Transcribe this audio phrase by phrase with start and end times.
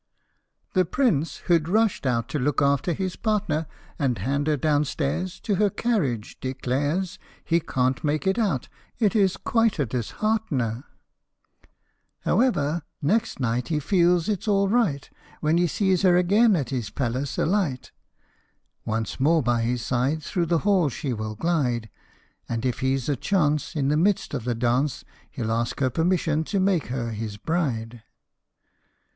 [0.73, 3.67] The Prince, who 'd rushed out to look after his partner
[3.99, 8.67] And hand her downstairs To her carriage, declares He can't make it out"
[8.97, 10.85] It is quite a disheart'ner!"
[12.25, 15.07] However, next night he feels it's all right
[15.39, 17.91] When he sees her again at his palace alight.
[18.83, 21.91] Once more by his side through the hall she will glide
[22.49, 25.79] And if he 's a chance, In the midst of the dance He '11 ask
[25.79, 28.01] her permission to make her his bride.